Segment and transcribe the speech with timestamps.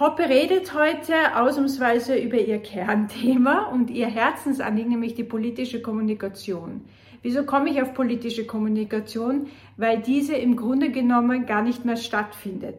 [0.00, 6.82] Hoppe redet heute ausnahmsweise über ihr Kernthema und ihr Herzensanliegen, nämlich die politische Kommunikation.
[7.22, 9.48] Wieso komme ich auf politische Kommunikation?
[9.76, 12.76] Weil diese im Grunde genommen gar nicht mehr stattfindet.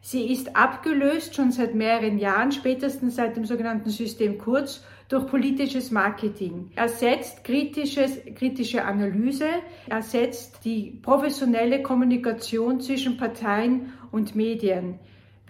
[0.00, 5.90] Sie ist abgelöst schon seit mehreren Jahren, spätestens seit dem sogenannten System Kurz, durch politisches
[5.90, 6.70] Marketing.
[6.76, 9.48] Ersetzt kritisches, kritische Analyse,
[9.88, 15.00] ersetzt die professionelle Kommunikation zwischen Parteien und Medien.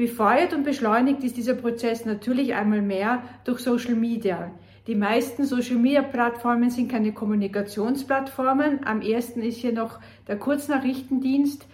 [0.00, 4.50] Befeuert und beschleunigt ist dieser Prozess natürlich einmal mehr durch Social Media.
[4.86, 8.86] Die meisten Social Media Plattformen sind keine Kommunikationsplattformen.
[8.86, 11.66] Am ersten ist hier noch der Kurznachrichtendienst,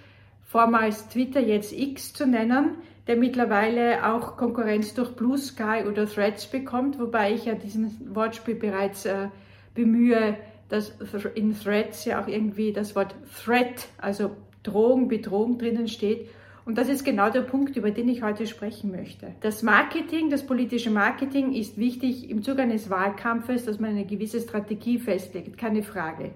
[0.42, 2.70] vormals Twitter, jetzt X zu nennen,
[3.06, 8.56] der mittlerweile auch Konkurrenz durch Blue Sky oder Threads bekommt, wobei ich ja diesen Wortspiel
[8.56, 9.28] bereits äh,
[9.72, 10.36] bemühe,
[10.68, 10.92] dass
[11.36, 13.14] in Threads ja auch irgendwie das Wort
[13.44, 14.32] Threat, also
[14.64, 16.28] Drohung, Bedrohung drinnen steht
[16.66, 19.28] und das ist genau der Punkt, über den ich heute sprechen möchte.
[19.40, 24.40] Das Marketing, das politische Marketing ist wichtig im Zuge eines Wahlkampfes, dass man eine gewisse
[24.40, 26.32] Strategie festlegt, keine Frage.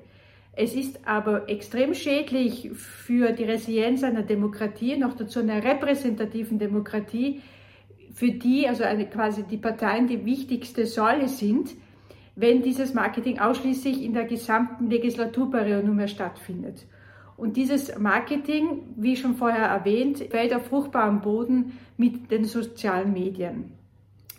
[0.52, 7.42] Es ist aber extrem schädlich für die Resilienz einer Demokratie, noch dazu einer repräsentativen Demokratie,
[8.14, 11.70] für die also eine, quasi die Parteien die wichtigste Säule sind,
[12.36, 16.86] wenn dieses Marketing ausschließlich in der gesamten Legislaturperiode nur mehr stattfindet.
[17.40, 23.72] Und dieses Marketing, wie schon vorher erwähnt, fällt auf fruchtbaren Boden mit den sozialen Medien.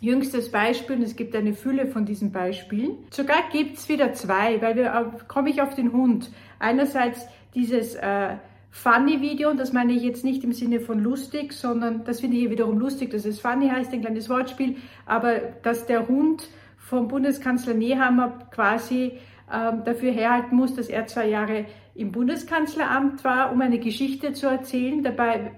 [0.00, 2.98] Jüngstes Beispiel, und es gibt eine Fülle von diesen Beispielen.
[3.10, 6.30] Sogar gibt es wieder zwei, weil wir komme ich auf den Hund.
[6.60, 8.36] Einerseits dieses äh,
[8.70, 12.42] Funny-Video, und das meine ich jetzt nicht im Sinne von lustig, sondern das finde ich
[12.42, 17.08] hier wiederum lustig, dass es Funny heißt, ein kleines Wortspiel, aber dass der Hund vom
[17.08, 23.78] Bundeskanzler Nehammer quasi dafür herhalten muss, dass er zwei Jahre im Bundeskanzleramt war, um eine
[23.78, 25.02] Geschichte zu erzählen.
[25.02, 25.52] Dabei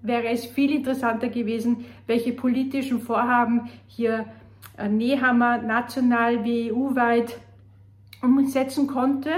[0.00, 4.26] wäre es viel interessanter gewesen, welche politischen Vorhaben hier
[4.76, 7.38] äh, Nehammer national wie EU-weit
[8.22, 9.30] umsetzen konnte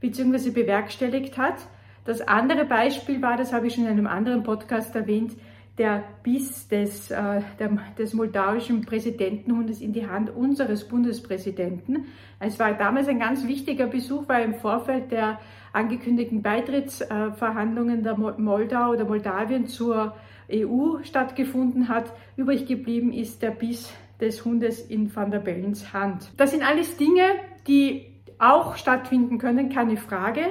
[0.00, 0.50] bzw.
[0.50, 1.66] bewerkstelligt hat.
[2.04, 5.32] Das andere Beispiel war, das habe ich schon in einem anderen Podcast erwähnt,
[5.78, 12.06] der Biss des, äh, der, des moldauischen Präsidentenhundes in die Hand unseres Bundespräsidenten.
[12.38, 15.40] Es war damals ein ganz wichtiger Besuch, weil im Vorfeld der
[15.72, 20.14] angekündigten Beitrittsverhandlungen der Moldau oder Moldawien zur
[20.52, 22.12] EU stattgefunden hat.
[22.36, 26.30] Übrig geblieben ist der Biss des Hundes in Van der Bellens Hand.
[26.36, 27.24] Das sind alles Dinge,
[27.66, 28.06] die
[28.38, 30.42] auch stattfinden können, keine Frage.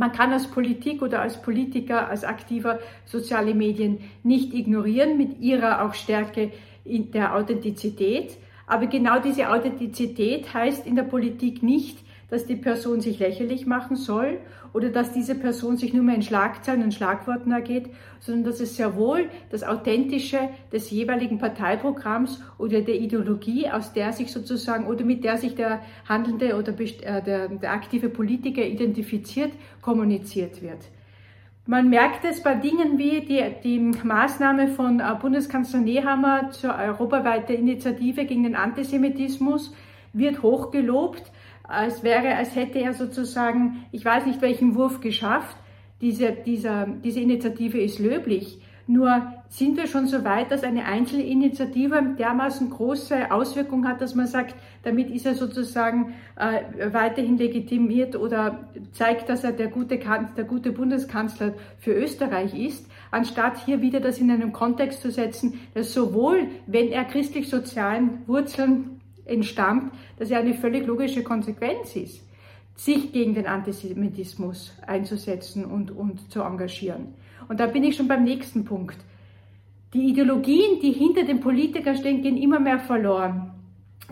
[0.00, 5.84] Man kann als Politik oder als Politiker, als Aktiver soziale Medien nicht ignorieren mit ihrer
[5.84, 6.52] auch Stärke
[6.86, 8.38] in der Authentizität.
[8.66, 11.98] Aber genau diese Authentizität heißt in der Politik nicht,
[12.30, 14.38] dass die Person sich lächerlich machen soll
[14.72, 18.76] oder dass diese Person sich nur mehr in Schlagzeilen und Schlagworten ergeht, sondern dass es
[18.76, 20.38] sehr wohl das Authentische
[20.72, 25.80] des jeweiligen Parteiprogramms oder der Ideologie, aus der sich sozusagen oder mit der sich der
[26.08, 29.52] handelnde oder äh, der, der aktive Politiker identifiziert,
[29.82, 30.88] kommuniziert wird.
[31.66, 37.54] Man merkt es bei Dingen wie die, die Maßnahme von äh, Bundeskanzler Nehammer zur europaweiten
[37.54, 39.74] Initiative gegen den Antisemitismus
[40.12, 41.30] wird hochgelobt
[41.64, 45.56] als wäre, als hätte er sozusagen, ich weiß nicht welchen Wurf geschafft.
[46.00, 48.60] Diese, dieser, diese Initiative ist löblich.
[48.86, 54.16] Nur sind wir schon so weit, dass eine einzelne Initiative dermaßen große Auswirkungen hat, dass
[54.16, 59.98] man sagt, damit ist er sozusagen äh, weiterhin legitimiert oder zeigt, dass er der gute,
[59.98, 65.60] der gute Bundeskanzler für Österreich ist, anstatt hier wieder das in einem Kontext zu setzen,
[65.74, 68.99] dass sowohl, wenn er christlich-sozialen Wurzeln
[69.30, 72.22] entstammt, dass ja eine völlig logische Konsequenz ist,
[72.76, 77.14] sich gegen den Antisemitismus einzusetzen und, und zu engagieren.
[77.48, 78.96] Und da bin ich schon beim nächsten Punkt.
[79.92, 83.50] Die Ideologien, die hinter den Politikern stehen, gehen immer mehr verloren.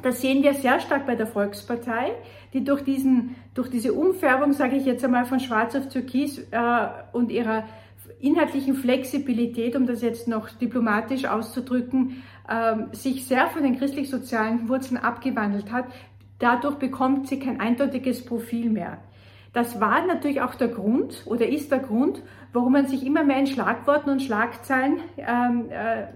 [0.03, 2.13] Das sehen wir sehr stark bei der Volkspartei,
[2.53, 6.89] die durch, diesen, durch diese Umfärbung, sage ich jetzt einmal, von Schwarz auf Türkis äh,
[7.13, 7.65] und ihrer
[8.21, 14.99] inhaltlichen Flexibilität, um das jetzt noch diplomatisch auszudrücken, ähm, sich sehr von den christlich-sozialen Wurzeln
[14.99, 15.87] abgewandelt hat.
[16.39, 18.99] Dadurch bekommt sie kein eindeutiges Profil mehr.
[19.53, 22.23] Das war natürlich auch der Grund oder ist der Grund,
[22.53, 26.07] warum man sich immer mehr in Schlagworten und Schlagzeilen ähm, äh,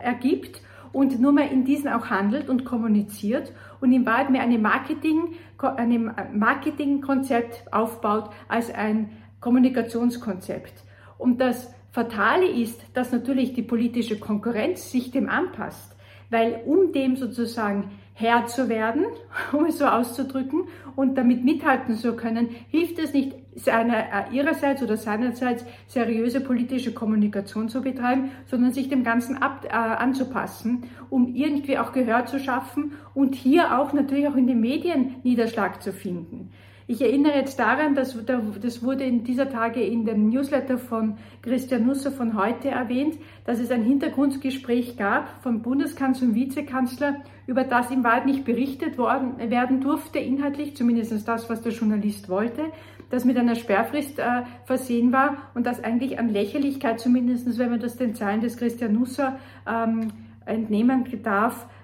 [0.00, 0.60] ergibt
[0.92, 5.34] und nur mehr in diesen auch handelt und kommuniziert und in Wahrheit mehr eine Marketing,
[5.58, 9.10] einem Marketingkonzept aufbaut als ein
[9.40, 10.84] Kommunikationskonzept.
[11.18, 15.94] Und das Fatale ist, dass natürlich die politische Konkurrenz sich dem anpasst.
[16.30, 19.04] weil um dem sozusagen Herr zu werden,
[19.52, 24.82] um es so auszudrücken, und damit mithalten zu können, hilft es nicht, seine, äh, ihrerseits
[24.82, 31.34] oder seinerseits seriöse politische Kommunikation zu betreiben, sondern sich dem Ganzen ab, äh, anzupassen, um
[31.34, 35.92] irgendwie auch Gehör zu schaffen und hier auch natürlich auch in den Medien Niederschlag zu
[35.92, 36.50] finden.
[36.86, 41.86] Ich erinnere jetzt daran, dass das wurde in dieser Tage in dem Newsletter von Christian
[41.86, 43.16] Nusser von heute erwähnt,
[43.46, 47.16] dass es ein Hintergrundgespräch gab vom Bundeskanzler und Vizekanzler,
[47.46, 52.28] über das im Wahrheit nicht berichtet worden, werden durfte, inhaltlich, zumindest das, was der Journalist
[52.28, 52.64] wollte,
[53.08, 57.80] das mit einer Sperrfrist äh, versehen war und das eigentlich an Lächerlichkeit, zumindest wenn man
[57.80, 60.08] das den Zahlen des Christian Nusser ähm,
[60.44, 61.83] entnehmen darf, äh,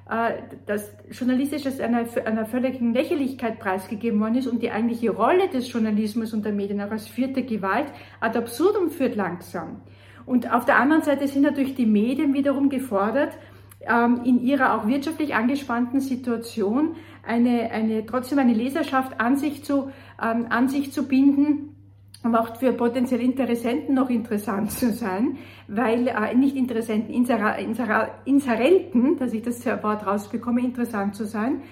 [0.66, 5.72] dass journalistisch als einer, einer völligen Lächerlichkeit preisgegeben worden ist und die eigentliche Rolle des
[5.72, 7.86] Journalismus und der Medien auch als vierte Gewalt
[8.18, 9.82] ad absurdum führt langsam.
[10.26, 13.38] Und auf der anderen Seite sind natürlich die Medien wiederum gefordert,
[13.82, 19.90] ähm, in ihrer auch wirtschaftlich angespannten Situation eine, eine, trotzdem eine Leserschaft an sich zu,
[20.20, 21.76] ähm, an sich zu binden,
[22.22, 25.38] auch für potenzielle Interessenten noch interessant zu sein,
[25.68, 27.56] weil äh, nicht Interessenten, Insera,
[28.24, 31.62] Inserenten, dass ich das Wort rausbekomme, interessant zu sein,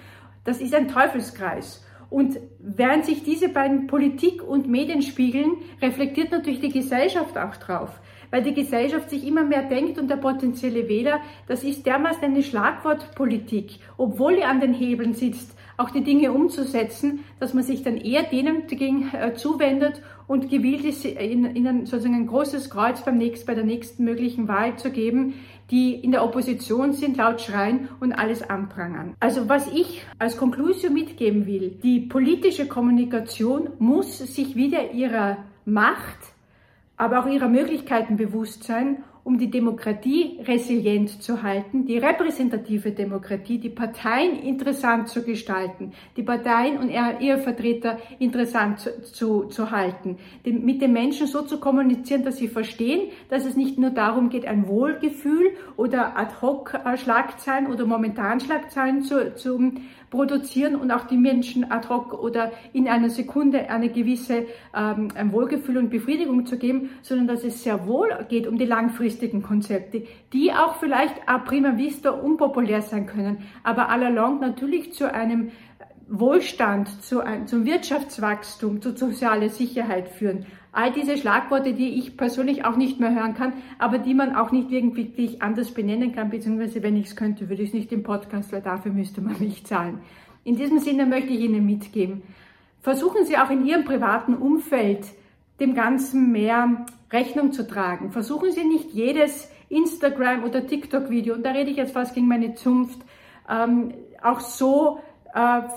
[0.43, 1.85] das ist ein Teufelskreis.
[2.09, 8.01] Und während sich diese beiden Politik und Medien spiegeln, reflektiert natürlich die Gesellschaft auch drauf.
[8.31, 12.41] Weil die Gesellschaft sich immer mehr denkt und der potenzielle Wähler, das ist dermaßen eine
[12.41, 17.97] Schlagwortpolitik, obwohl er an den Hebeln sitzt, auch die Dinge umzusetzen, dass man sich dann
[17.97, 23.47] eher denen dagegen äh, zuwendet und gewillt ist, ihnen sozusagen ein großes Kreuz beim nächsten,
[23.47, 25.35] bei der nächsten möglichen Wahl zu geben,
[25.71, 29.15] die in der Opposition sind, laut schreien und alles anprangern.
[29.19, 36.19] Also was ich als Konklusion mitgeben will, die politische Kommunikation muss sich wieder ihrer Macht,
[36.97, 43.59] aber auch ihrer Möglichkeiten bewusst sein um die Demokratie resilient zu halten, die repräsentative Demokratie,
[43.59, 50.17] die Parteien interessant zu gestalten, die Parteien und ihre Vertreter interessant zu, zu, zu halten,
[50.47, 54.29] den, mit den Menschen so zu kommunizieren, dass sie verstehen, dass es nicht nur darum
[54.29, 59.73] geht, ein Wohlgefühl oder Ad-Hoc-Schlagzeilen oder momentan Schlagzeilen zu, zu
[60.09, 65.31] produzieren und auch die Menschen ad hoc oder in einer Sekunde eine gewisse ähm, ein
[65.31, 70.03] Wohlgefühl und Befriedigung zu geben, sondern dass es sehr wohl geht um die langfristigen Konzepte,
[70.33, 75.51] die auch vielleicht a prima vista unpopulär sein können, aber allalong natürlich zu einem
[76.09, 80.45] Wohlstand, zu, zum Wirtschaftswachstum, zu sozialer Sicherheit führen.
[80.71, 84.51] All diese Schlagworte, die ich persönlich auch nicht mehr hören kann, aber die man auch
[84.51, 88.03] nicht irgendwie anders benennen kann, beziehungsweise wenn ich es könnte, würde ich es nicht im
[88.03, 89.99] Podcast, weil dafür müsste man mich zahlen.
[90.43, 92.23] In diesem Sinne möchte ich Ihnen mitgeben,
[92.81, 95.05] versuchen Sie auch in Ihrem privaten Umfeld
[95.59, 98.11] dem Ganzen mehr Rechnung zu tragen.
[98.11, 102.55] Versuchen Sie nicht jedes Instagram- oder TikTok-Video, und da rede ich jetzt fast gegen meine
[102.55, 102.99] Zunft,
[103.49, 104.99] ähm, auch so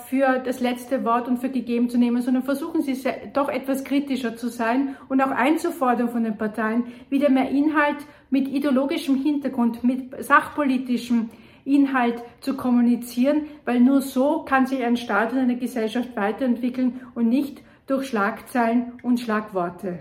[0.07, 2.97] für das letzte Wort und für gegeben zu nehmen, sondern versuchen Sie
[3.33, 7.97] doch etwas kritischer zu sein und auch einzufordern von den Parteien, wieder mehr Inhalt
[8.29, 11.29] mit ideologischem Hintergrund, mit sachpolitischem
[11.65, 17.29] Inhalt zu kommunizieren, weil nur so kann sich ein Staat und eine Gesellschaft weiterentwickeln und
[17.29, 19.99] nicht durch Schlagzeilen und Schlagworte.